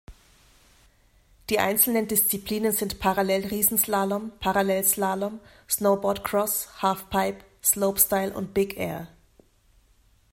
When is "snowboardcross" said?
5.69-6.81